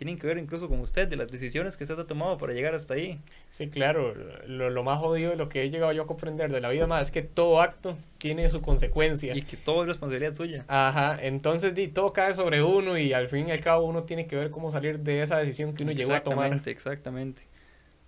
tienen 0.00 0.18
que 0.18 0.26
ver 0.26 0.38
incluso 0.38 0.66
con 0.66 0.80
usted, 0.80 1.08
de 1.08 1.16
las 1.16 1.30
decisiones 1.30 1.76
que 1.76 1.84
usted 1.84 1.98
ha 1.98 2.06
tomado 2.06 2.38
para 2.38 2.54
llegar 2.54 2.74
hasta 2.74 2.94
ahí. 2.94 3.20
Sí, 3.50 3.68
claro, 3.68 4.14
lo, 4.46 4.70
lo 4.70 4.82
más 4.82 4.98
jodido 4.98 5.32
de 5.32 5.36
lo 5.36 5.50
que 5.50 5.62
he 5.62 5.68
llegado 5.68 5.92
yo 5.92 6.04
a 6.04 6.06
comprender 6.06 6.50
de 6.50 6.62
la 6.62 6.70
vida 6.70 6.86
más 6.86 7.08
es 7.08 7.10
que 7.10 7.20
todo 7.20 7.60
acto 7.60 7.98
tiene 8.16 8.48
su 8.48 8.62
consecuencia. 8.62 9.36
Y 9.36 9.42
que 9.42 9.58
todo 9.58 9.82
es 9.82 9.88
responsabilidad 9.88 10.32
suya. 10.32 10.64
Ajá, 10.68 11.18
entonces 11.20 11.74
di, 11.74 11.88
todo 11.88 12.14
cae 12.14 12.32
sobre 12.32 12.62
uno 12.62 12.96
y 12.96 13.12
al 13.12 13.28
fin 13.28 13.48
y 13.48 13.50
al 13.50 13.60
cabo 13.60 13.84
uno 13.84 14.04
tiene 14.04 14.26
que 14.26 14.36
ver 14.36 14.50
cómo 14.50 14.72
salir 14.72 15.00
de 15.00 15.20
esa 15.20 15.36
decisión 15.36 15.74
que 15.74 15.82
uno 15.82 15.92
llegó 15.92 16.14
a 16.14 16.22
tomar. 16.22 16.46
Exactamente, 16.46 16.70
exactamente. 16.70 17.42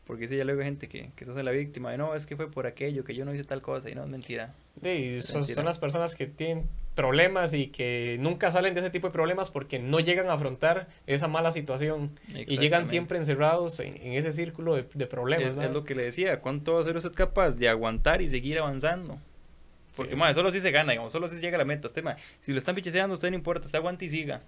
Porque 0.06 0.26
sí, 0.26 0.36
ya 0.36 0.44
luego 0.44 0.60
hay 0.60 0.66
gente 0.66 0.88
que, 0.88 1.10
que 1.14 1.24
se 1.24 1.30
hace 1.30 1.42
la 1.44 1.52
víctima 1.52 1.92
de 1.92 1.98
no, 1.98 2.14
es 2.14 2.26
que 2.26 2.36
fue 2.36 2.50
por 2.50 2.66
aquello, 2.66 3.04
que 3.04 3.14
yo 3.14 3.24
no 3.24 3.32
hice 3.32 3.44
tal 3.44 3.62
cosa 3.62 3.88
y 3.88 3.94
no, 3.94 4.02
es 4.02 4.10
mentira. 4.10 4.52
Sí, 4.82 5.22
son, 5.22 5.46
son 5.46 5.64
las 5.64 5.78
personas 5.78 6.16
que 6.16 6.26
tienen 6.26 6.68
problemas 6.94 7.54
y 7.54 7.68
que 7.68 8.16
nunca 8.20 8.50
salen 8.50 8.74
de 8.74 8.80
ese 8.80 8.90
tipo 8.90 9.06
de 9.06 9.12
problemas 9.12 9.50
porque 9.50 9.78
no 9.78 10.00
llegan 10.00 10.28
a 10.28 10.34
afrontar 10.34 10.88
esa 11.06 11.28
mala 11.28 11.50
situación 11.50 12.10
y 12.28 12.58
llegan 12.58 12.88
siempre 12.88 13.16
encerrados 13.18 13.80
en, 13.80 13.96
ese 14.12 14.32
círculo 14.32 14.74
de, 14.74 15.06
problemas. 15.06 15.56
Es, 15.56 15.72
lo 15.72 15.84
que 15.84 15.94
le 15.94 16.04
decía, 16.04 16.40
¿cuánto 16.40 16.74
va 16.74 16.80
a 16.80 16.84
ser 16.84 16.96
usted 16.96 17.12
capaz 17.12 17.52
de 17.52 17.68
aguantar 17.68 18.22
y 18.22 18.28
seguir 18.28 18.58
avanzando? 18.58 19.18
Porque, 19.96 20.14
sí. 20.14 20.34
solo 20.34 20.50
si 20.50 20.60
se 20.60 20.70
gana, 20.70 20.92
digamos, 20.92 21.12
solo 21.12 21.28
si 21.28 21.36
llega 21.36 21.56
a 21.56 21.58
la 21.58 21.64
meta. 21.64 21.86
Usted, 21.86 22.02
si 22.40 22.52
lo 22.52 22.58
están 22.58 22.74
picheseando, 22.74 23.14
usted 23.14 23.30
no 23.30 23.36
importa, 23.36 23.66
usted 23.66 23.78
aguanta 23.78 24.04
y 24.04 24.08
siga. 24.08 24.40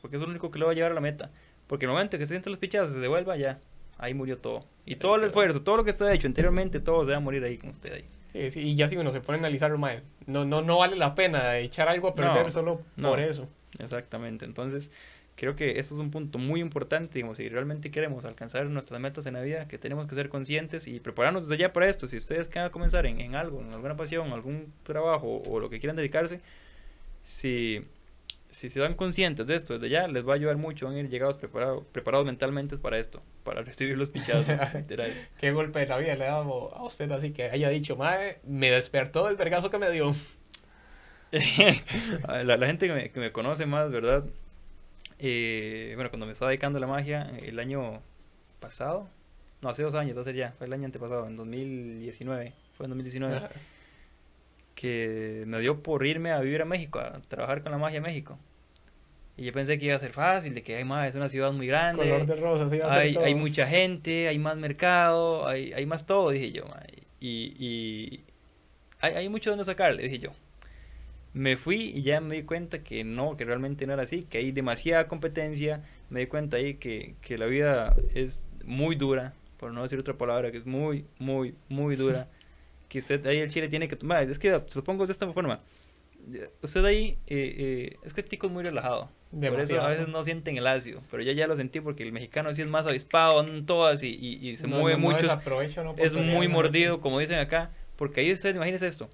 Porque 0.00 0.16
es 0.16 0.22
lo 0.22 0.28
único 0.28 0.50
que 0.50 0.58
lo 0.58 0.66
va 0.66 0.72
a 0.72 0.74
llevar 0.74 0.90
a 0.90 0.94
la 0.94 1.00
meta. 1.00 1.30
Porque 1.68 1.84
el 1.84 1.92
momento 1.92 2.18
que 2.18 2.26
se 2.26 2.34
sienten 2.34 2.50
los 2.50 2.58
pichados, 2.58 2.92
se 2.92 2.98
devuelva, 2.98 3.36
ya, 3.36 3.60
ahí 3.98 4.14
murió 4.14 4.38
todo. 4.38 4.64
Y 4.86 4.96
todo 4.96 5.16
el 5.16 5.24
esfuerzo, 5.24 5.62
todo 5.62 5.76
lo 5.76 5.84
que 5.84 5.90
está 5.90 6.12
hecho 6.12 6.26
anteriormente, 6.26 6.80
todo 6.80 7.04
se 7.04 7.10
va 7.10 7.18
a 7.18 7.20
morir 7.20 7.44
ahí 7.44 7.58
con 7.58 7.70
usted 7.70 7.92
ahí 7.92 8.04
y 8.34 8.74
ya 8.74 8.86
si 8.86 8.96
uno 8.96 9.12
se 9.12 9.20
pone 9.20 9.36
a 9.36 9.40
analizarlo, 9.40 9.78
mal 9.78 10.02
no, 10.26 10.44
no, 10.44 10.62
no 10.62 10.78
vale 10.78 10.96
la 10.96 11.14
pena 11.14 11.56
echar 11.58 11.88
algo 11.88 12.08
a 12.08 12.14
perder 12.14 12.50
solo 12.50 12.82
por 13.00 13.20
eso. 13.20 13.48
Exactamente, 13.78 14.44
entonces 14.44 14.90
creo 15.34 15.54
que 15.56 15.78
eso 15.78 15.94
es 15.94 16.00
un 16.00 16.10
punto 16.10 16.38
muy 16.38 16.60
importante, 16.60 17.14
digamos, 17.14 17.36
si 17.36 17.48
realmente 17.48 17.90
queremos 17.90 18.24
alcanzar 18.24 18.66
nuestras 18.66 19.00
metas 19.00 19.24
en 19.26 19.34
la 19.34 19.40
vida, 19.40 19.68
que 19.68 19.78
tenemos 19.78 20.06
que 20.08 20.14
ser 20.14 20.28
conscientes 20.28 20.86
y 20.88 21.00
prepararnos 21.00 21.48
desde 21.48 21.60
ya 21.60 21.72
para 21.72 21.88
esto. 21.88 22.08
Si 22.08 22.16
ustedes 22.16 22.48
quieren 22.48 22.70
comenzar 22.70 23.06
en, 23.06 23.20
en 23.20 23.36
algo, 23.36 23.60
en 23.60 23.72
alguna 23.72 23.96
pasión, 23.96 24.32
algún 24.32 24.72
trabajo 24.82 25.42
o 25.46 25.60
lo 25.60 25.70
que 25.70 25.78
quieran 25.78 25.96
dedicarse, 25.96 26.40
si 27.24 27.84
si 28.50 28.70
se 28.70 28.80
dan 28.80 28.94
conscientes 28.94 29.46
de 29.46 29.54
esto 29.56 29.74
desde 29.74 29.90
ya, 29.90 30.08
les 30.08 30.26
va 30.26 30.32
a 30.32 30.36
ayudar 30.36 30.56
mucho, 30.56 30.86
van 30.86 30.96
a 30.96 31.00
ir 31.00 31.08
llegados 31.08 31.36
preparados, 31.36 31.84
preparados 31.92 32.26
mentalmente 32.26 32.76
para 32.78 32.98
esto, 32.98 33.22
para 33.44 33.62
recibir 33.62 33.96
los 33.96 34.10
pichazos. 34.10 34.60
Qué 35.38 35.52
golpe 35.52 35.80
de 35.80 35.86
la 35.86 35.98
vida 35.98 36.14
le 36.14 36.24
ha 36.24 36.32
dado 36.32 36.74
a 36.74 36.84
usted 36.84 37.10
así 37.12 37.32
que 37.32 37.44
haya 37.44 37.68
dicho, 37.68 37.96
madre, 37.96 38.38
me 38.44 38.70
despertó 38.70 39.28
el 39.28 39.36
vergazo 39.36 39.70
que 39.70 39.78
me 39.78 39.90
dio. 39.90 40.14
la, 41.32 42.66
gente 42.66 42.86
que 42.86 42.94
me, 42.94 43.10
que 43.10 43.20
me, 43.20 43.32
conoce 43.32 43.66
más, 43.66 43.90
¿verdad? 43.90 44.24
Eh, 45.18 45.92
bueno, 45.94 46.10
cuando 46.10 46.24
me 46.24 46.32
estaba 46.32 46.50
dedicando 46.50 46.78
a 46.78 46.80
la 46.80 46.86
magia, 46.86 47.30
el 47.42 47.58
año 47.58 48.00
pasado, 48.60 49.08
no, 49.60 49.68
hace 49.68 49.82
dos 49.82 49.94
años, 49.94 50.16
va 50.16 50.22
a 50.22 50.24
ser 50.24 50.36
ya, 50.36 50.52
fue 50.52 50.66
el 50.66 50.72
año 50.72 50.86
antepasado, 50.86 51.26
en 51.26 51.36
2019, 51.36 52.54
fue 52.76 52.86
en 52.86 52.90
2019 52.90 53.40
que 54.78 55.42
me 55.48 55.58
dio 55.58 55.82
por 55.82 56.06
irme 56.06 56.30
a 56.30 56.38
vivir 56.38 56.62
a 56.62 56.64
México, 56.64 57.00
a 57.00 57.20
trabajar 57.26 57.64
con 57.64 57.72
la 57.72 57.78
magia 57.78 57.96
en 57.96 58.04
México. 58.04 58.38
Y 59.36 59.42
yo 59.42 59.52
pensé 59.52 59.76
que 59.76 59.86
iba 59.86 59.96
a 59.96 59.98
ser 59.98 60.12
fácil, 60.12 60.54
de 60.54 60.62
que 60.62 60.76
hay 60.76 60.84
más, 60.84 61.08
es 61.08 61.16
una 61.16 61.28
ciudad 61.28 61.50
muy 61.50 61.66
grande. 61.66 62.04
Color 62.04 62.26
de 62.26 62.36
rosa, 62.36 62.68
sí, 62.68 62.78
hay, 62.84 63.16
hay 63.16 63.34
mucha 63.34 63.66
gente, 63.66 64.28
hay 64.28 64.38
más 64.38 64.56
mercado, 64.56 65.48
hay, 65.48 65.72
hay 65.72 65.84
más 65.84 66.06
todo, 66.06 66.30
dije 66.30 66.52
yo. 66.52 66.64
Y, 67.18 67.56
y 67.58 68.24
hay, 69.00 69.14
hay, 69.14 69.28
mucho 69.28 69.50
donde 69.50 69.64
sacarle, 69.64 70.04
dije 70.04 70.20
yo. 70.20 70.30
Me 71.32 71.56
fui 71.56 71.90
y 71.96 72.02
ya 72.02 72.20
me 72.20 72.36
di 72.36 72.42
cuenta 72.44 72.84
que 72.84 73.02
no, 73.02 73.36
que 73.36 73.44
realmente 73.44 73.84
no 73.84 73.94
era 73.94 74.04
así, 74.04 74.22
que 74.22 74.38
hay 74.38 74.52
demasiada 74.52 75.08
competencia. 75.08 75.82
Me 76.08 76.20
di 76.20 76.26
cuenta 76.26 76.58
ahí 76.58 76.74
que, 76.74 77.16
que 77.20 77.36
la 77.36 77.46
vida 77.46 77.96
es 78.14 78.48
muy 78.64 78.94
dura, 78.94 79.34
por 79.56 79.72
no 79.72 79.82
decir 79.82 79.98
otra 79.98 80.14
palabra, 80.14 80.52
que 80.52 80.58
es 80.58 80.66
muy, 80.66 81.04
muy, 81.18 81.56
muy 81.68 81.96
dura. 81.96 82.28
que 82.88 82.98
usted 83.00 83.24
ahí 83.26 83.38
el 83.38 83.50
chile 83.50 83.68
tiene 83.68 83.88
que 83.88 83.96
tomar. 83.96 84.28
Es 84.28 84.38
que, 84.38 84.50
se 84.50 84.74
lo 84.76 84.84
pongo 84.84 85.06
de 85.06 85.12
esta 85.12 85.30
forma. 85.32 85.60
Usted 86.62 86.84
ahí, 86.84 87.18
eh, 87.26 87.54
eh, 87.58 87.96
es 88.04 88.14
que 88.14 88.22
el 88.22 88.28
tico 88.28 88.46
es 88.46 88.52
muy 88.52 88.64
relajado. 88.64 89.10
Por 89.30 89.60
eso 89.60 89.80
a 89.80 89.88
veces 89.88 90.08
no 90.08 90.22
sienten 90.24 90.56
el 90.56 90.66
ácido. 90.66 91.02
Pero 91.10 91.22
yo 91.22 91.32
ya 91.32 91.46
lo 91.46 91.56
sentí 91.56 91.80
porque 91.80 92.02
el 92.02 92.12
mexicano 92.12 92.52
sí 92.54 92.62
es 92.62 92.68
más 92.68 92.86
avispado 92.86 93.46
en 93.46 93.66
todas 93.66 94.02
y, 94.02 94.08
y, 94.08 94.56
se 94.56 94.66
mueve 94.66 94.96
mucho. 94.96 95.28
es 95.96 96.14
muy 96.14 96.48
mordido, 96.48 97.00
como 97.00 97.18
dicen 97.18 97.38
acá. 97.38 97.70
Porque 97.96 98.20
ahí 98.20 98.32
usted, 98.32 98.54
imagínese 98.54 98.86
esto. 98.86 99.08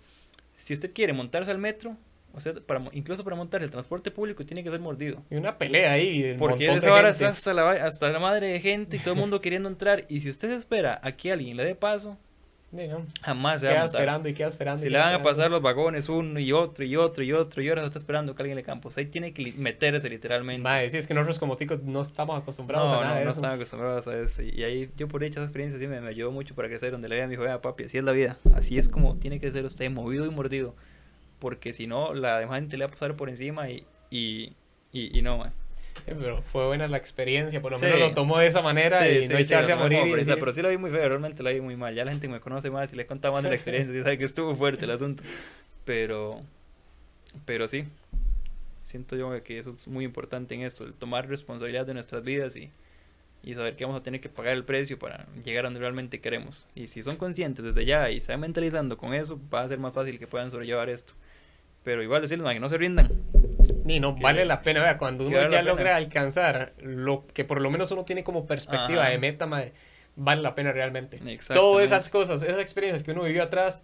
Si 0.54 0.72
usted 0.72 0.92
quiere 0.92 1.12
montarse 1.12 1.50
al 1.50 1.58
metro, 1.58 1.96
o 2.32 2.40
sea, 2.40 2.52
para, 2.54 2.82
incluso 2.92 3.24
para 3.24 3.34
montarse 3.34 3.64
el 3.64 3.70
transporte 3.70 4.10
público 4.10 4.44
tiene 4.44 4.62
que 4.62 4.70
ser 4.70 4.80
mordido. 4.80 5.22
Y 5.30 5.36
una 5.36 5.56
pelea 5.56 5.92
ahí. 5.92 6.36
Porque 6.38 6.72
esa 6.72 6.92
hora 6.92 7.08
hasta 7.08 7.54
la, 7.54 7.70
hasta 7.70 8.10
la 8.10 8.18
madre 8.18 8.48
de 8.48 8.60
gente 8.60 8.96
y 8.96 9.00
todo 9.00 9.14
el 9.14 9.20
mundo 9.20 9.40
queriendo 9.42 9.68
entrar. 9.68 10.04
Y 10.08 10.20
si 10.20 10.30
usted 10.30 10.50
espera 10.50 11.00
a 11.02 11.12
que 11.12 11.32
alguien 11.32 11.56
le 11.56 11.64
dé 11.64 11.74
paso, 11.74 12.18
Jamás 13.22 13.60
se 13.60 13.68
queda 13.68 13.84
esperando 13.84 14.28
y 14.28 14.34
queda 14.34 14.48
esperando. 14.48 14.82
Si 14.82 14.88
le 14.88 14.98
van 14.98 15.14
a 15.14 15.22
pasar 15.22 15.50
los 15.50 15.62
vagones 15.62 16.08
uno 16.08 16.38
y 16.40 16.52
otro 16.52 16.84
y 16.84 16.96
otro 16.96 17.22
y 17.22 17.32
otro 17.32 17.62
y 17.62 17.68
ahora 17.68 17.84
está 17.84 17.98
esperando 17.98 18.34
que 18.34 18.42
alguien 18.42 18.56
le 18.56 18.62
campo. 18.62 18.90
ahí 18.96 19.06
tiene 19.06 19.32
que 19.32 19.52
meterse 19.56 20.08
literalmente. 20.08 20.62
Madre, 20.62 20.90
sí, 20.90 20.98
es 20.98 21.06
que 21.06 21.14
nosotros 21.14 21.38
como 21.38 21.56
ticos 21.56 21.82
no 21.82 22.00
estamos 22.00 22.40
acostumbrados 22.40 22.90
a 22.90 23.00
nada 23.00 23.18
no, 23.20 23.24
no 23.24 23.30
estamos 23.30 23.56
acostumbrados 23.56 24.08
a 24.08 24.18
eso. 24.18 24.42
Y 24.42 24.62
ahí 24.64 24.88
yo 24.96 25.08
por 25.08 25.22
dicha 25.22 25.40
esa 25.40 25.44
experiencia 25.44 25.78
sí 25.78 25.86
me, 25.86 26.00
me 26.00 26.08
ayudó 26.08 26.30
mucho 26.30 26.54
para 26.54 26.68
crecer. 26.68 26.90
Donde 26.90 27.08
le 27.08 27.16
veía 27.16 27.24
a 27.24 27.28
mi 27.28 27.36
joven, 27.36 27.58
papi, 27.60 27.84
así 27.84 27.98
es 27.98 28.04
la 28.04 28.12
vida. 28.12 28.36
Así 28.54 28.78
es 28.78 28.88
como 28.88 29.16
tiene 29.16 29.40
que 29.40 29.50
ser 29.52 29.64
usted, 29.64 29.90
movido 29.90 30.26
y 30.26 30.30
mordido. 30.30 30.74
Porque 31.38 31.72
si 31.72 31.86
no, 31.86 32.14
la 32.14 32.38
demás 32.38 32.60
gente 32.60 32.76
le 32.76 32.84
va 32.84 32.88
a 32.88 32.92
pasar 32.92 33.16
por 33.16 33.28
encima 33.28 33.68
y, 33.68 33.84
y, 34.10 34.52
y, 34.92 35.18
y 35.18 35.22
no, 35.22 35.38
man. 35.38 35.52
Pero 36.06 36.42
fue 36.42 36.66
buena 36.66 36.86
la 36.88 36.96
experiencia, 36.96 37.60
por 37.62 37.72
lo 37.72 37.78
menos 37.78 37.98
lo 37.98 38.12
tomó 38.12 38.38
de 38.38 38.46
esa 38.46 38.62
manera 38.62 39.08
y 39.08 39.26
no 39.28 39.38
echarse 39.38 39.72
a 39.72 39.76
morir. 39.76 40.02
pero, 40.26 40.52
sí 40.52 40.60
la 40.60 40.68
vi 40.68 40.76
muy 40.76 40.90
feo, 40.90 41.08
realmente 41.08 41.42
la 41.42 41.50
vi 41.50 41.60
muy 41.60 41.76
mal. 41.76 41.94
Ya 41.94 42.04
la 42.04 42.10
gente 42.10 42.28
me 42.28 42.40
conoce 42.40 42.70
más 42.70 42.92
y 42.92 42.96
le 42.96 43.02
he 43.02 43.06
contado 43.06 43.32
más 43.32 43.42
de 43.42 43.48
la 43.48 43.54
experiencia 43.54 43.94
y 43.96 44.02
sabe 44.02 44.18
que 44.18 44.24
estuvo 44.24 44.54
fuerte 44.54 44.84
el 44.84 44.90
asunto. 44.90 45.22
Pero, 45.84 46.40
pero 47.46 47.68
sí, 47.68 47.84
siento 48.84 49.16
yo 49.16 49.42
que 49.42 49.58
eso 49.58 49.72
es 49.72 49.88
muy 49.88 50.04
importante 50.04 50.54
en 50.54 50.62
esto, 50.62 50.84
el 50.84 50.92
tomar 50.92 51.28
responsabilidad 51.28 51.86
de 51.86 51.94
nuestras 51.94 52.22
vidas 52.22 52.54
y, 52.56 52.70
y 53.42 53.54
saber 53.54 53.76
que 53.76 53.84
vamos 53.84 54.00
a 54.00 54.02
tener 54.02 54.20
que 54.20 54.28
pagar 54.28 54.54
el 54.54 54.64
precio 54.64 54.98
para 54.98 55.26
llegar 55.44 55.64
a 55.64 55.68
donde 55.68 55.80
realmente 55.80 56.20
queremos. 56.20 56.66
Y 56.74 56.88
si 56.88 57.02
son 57.02 57.16
conscientes 57.16 57.64
desde 57.64 57.84
ya 57.84 58.10
y 58.10 58.20
se 58.20 58.32
van 58.32 58.40
mentalizando 58.40 58.96
con 58.96 59.14
eso, 59.14 59.40
va 59.52 59.62
a 59.62 59.68
ser 59.68 59.78
más 59.78 59.92
fácil 59.92 60.18
que 60.18 60.26
puedan 60.26 60.50
sobrellevar 60.50 60.88
esto. 60.88 61.14
Pero 61.82 62.02
igual 62.02 62.22
decirles, 62.22 62.50
que 62.52 62.60
no 62.60 62.70
se 62.70 62.78
rindan. 62.78 63.10
Ni 63.84 64.00
no 64.00 64.14
Que- 64.14 64.22
vale 64.22 64.44
la 64.44 64.62
pena, 64.62 64.80
vea, 64.80 64.98
cuando 64.98 65.26
uno 65.26 65.36
vale 65.36 65.50
ya 65.50 65.62
logra 65.62 65.96
alcanzar 65.96 66.72
lo 66.80 67.26
que 67.32 67.44
por 67.44 67.60
lo 67.60 67.70
menos 67.70 67.90
uno 67.90 68.04
tiene 68.04 68.24
como 68.24 68.46
perspectiva 68.46 69.02
Ajá. 69.02 69.10
de 69.10 69.18
meta, 69.18 69.46
mae, 69.46 69.72
vale 70.16 70.42
la 70.42 70.54
pena 70.54 70.72
realmente. 70.72 71.20
Todas 71.52 71.84
esas 71.84 72.08
cosas, 72.08 72.42
esas 72.42 72.60
experiencias 72.60 73.02
que 73.04 73.12
uno 73.12 73.22
vivió 73.24 73.42
atrás, 73.42 73.82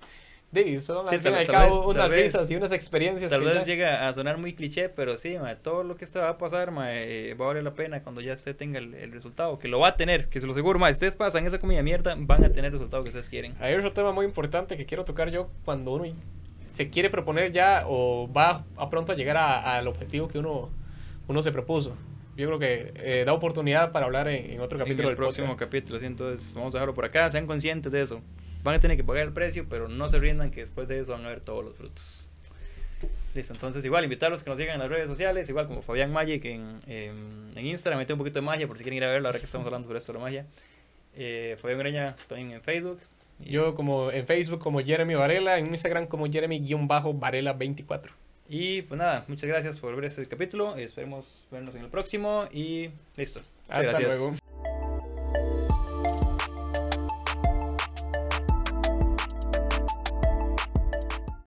de, 0.53 0.81
son 0.81 1.05
Sí, 1.07 1.15
al 1.15 1.23
fin 1.23 1.33
y 1.33 1.35
al 1.37 1.47
cabo 1.47 1.67
vez- 1.67 1.87
unas 1.87 1.97
tal 1.97 2.11
vez- 2.11 2.23
risas 2.25 2.51
y 2.51 2.57
unas 2.57 2.73
experiencias 2.73 3.31
Tal 3.31 3.39
que 3.41 3.47
vez 3.47 3.59
ya- 3.59 3.65
llega 3.67 4.09
a 4.09 4.13
sonar 4.13 4.37
muy 4.37 4.53
cliché, 4.55 4.89
pero 4.89 5.17
sí, 5.17 5.37
todo 5.63 5.85
lo 5.85 5.95
que 5.97 6.07
se 6.07 6.19
va 6.19 6.31
a 6.31 6.39
pasar 6.39 6.73
mae, 6.73 7.31
eh, 7.31 7.35
va 7.35 7.45
a 7.45 7.49
valer 7.49 7.63
la 7.63 7.75
pena 7.75 8.03
cuando 8.03 8.21
ya 8.21 8.33
usted 8.33 8.57
tenga 8.57 8.81
el, 8.81 8.95
el 8.95 9.13
resultado, 9.13 9.61
que 9.61 9.69
lo 9.69 9.79
va 9.79 9.89
a 9.89 9.97
tener, 9.97 10.29
que 10.29 10.41
se 10.41 10.47
lo 10.47 10.53
aseguro, 10.53 10.85
si 10.87 10.93
ustedes 10.93 11.15
pasan 11.15 11.47
esa 11.47 11.61
comida 11.61 11.83
mierda, 11.83 12.17
van 12.19 12.43
a 12.45 12.49
tener 12.51 12.65
el 12.67 12.73
resultado 12.73 13.03
que 13.05 13.11
ustedes 13.11 13.29
quieren. 13.29 13.55
Hay 13.61 13.75
otro 13.75 13.93
tema 13.93 14.11
muy 14.11 14.25
importante 14.27 14.77
que 14.77 14.87
quiero 14.87 15.05
tocar 15.05 15.31
yo 15.31 15.51
cuando 15.65 15.93
uno 15.93 16.07
se 16.73 16.91
quiere 16.91 17.11
proponer 17.11 17.53
ya 17.53 17.85
o 17.87 18.31
va 18.33 18.65
a 18.77 18.91
pronto 18.91 19.13
a 19.13 19.15
llegar 19.15 19.37
al 19.37 19.87
objetivo 19.89 20.29
que 20.29 20.39
uno, 20.39 20.71
uno 21.29 21.43
se 21.43 21.53
propuso. 21.53 21.97
Yo 22.37 22.47
creo 22.47 22.59
que 22.59 22.93
eh, 22.97 23.25
da 23.27 23.33
oportunidad 23.33 23.93
para 23.93 24.07
hablar 24.07 24.29
en, 24.29 24.53
en 24.53 24.61
otro 24.61 24.79
capítulo 24.79 25.09
en 25.09 25.11
el 25.11 25.15
del 25.15 25.17
próximo 25.17 25.49
podcast. 25.49 25.61
capítulo, 25.61 26.01
¿sí? 26.01 26.07
entonces 26.07 26.55
vamos 26.55 26.75
a 26.75 26.79
dejarlo 26.79 26.95
por 26.95 27.05
acá, 27.05 27.31
sean 27.31 27.47
conscientes 27.47 27.93
de 27.93 28.03
eso. 28.03 28.23
Van 28.63 28.75
a 28.75 28.81
tener 28.81 28.97
que 28.97 29.05
pagar 29.05 29.25
el 29.27 29.33
precio, 29.33 29.67
pero 29.69 29.89
no 29.89 30.09
se 30.09 30.19
rindan 30.19 30.51
que 30.51 30.61
después 30.61 30.89
de 30.89 31.01
eso 31.01 31.13
van 31.13 31.25
a 31.25 31.29
ver 31.29 31.41
todos 31.41 31.65
los 31.65 31.75
frutos. 31.75 32.27
Listo, 33.35 33.53
entonces 33.55 33.85
igual 33.85 34.05
invitarlos 34.05 34.43
que 34.43 34.51
nos 34.51 34.59
sigan 34.59 34.75
en 34.75 34.81
las 34.81 34.89
redes 34.89 35.09
sociales, 35.09 35.49
igual 35.49 35.67
como 35.67 35.83
Fabián 35.83 36.13
Magic 36.13 36.45
en, 36.47 36.81
en, 36.87 37.53
en 37.55 37.67
Instagram, 37.67 37.99
mete 38.01 38.13
un 38.13 38.19
poquito 38.19 38.41
de 38.41 38.47
magia 38.47 38.67
por 38.67 38.77
si 38.77 38.83
quieren 38.83 38.99
ir 38.99 39.05
a 39.05 39.09
verlo 39.09 39.29
ahora 39.29 39.39
que 39.39 39.45
estamos 39.45 39.67
hablando 39.67 39.87
sobre 39.87 39.99
esto 39.99 40.13
de 40.13 40.19
la 40.19 40.25
magia. 40.25 40.47
Eh, 41.15 41.57
Fabián 41.61 41.79
Greña 41.79 42.17
también 42.27 42.53
en 42.53 42.61
Facebook. 42.63 43.01
Yo 43.45 43.75
como 43.75 44.11
en 44.11 44.27
Facebook 44.27 44.61
como 44.61 44.81
Jeremy 44.81 45.15
Varela, 45.15 45.59
en 45.59 45.67
Instagram 45.67 46.07
como 46.07 46.27
Jeremy-Varela24. 46.27 48.11
y 48.49 48.83
pues 48.83 48.99
nada, 48.99 49.25
muchas 49.29 49.49
gracias 49.49 49.79
por 49.79 49.95
ver 49.95 50.07
este 50.07 50.27
capítulo, 50.27 50.77
esperemos 50.77 51.47
vernos 51.51 51.75
en 51.75 51.83
el 51.83 51.89
próximo 51.89 52.47
y 52.53 52.91
listo. 53.17 53.41
Hasta 53.69 53.99
gracias. 53.99 54.19
luego. 54.19 54.50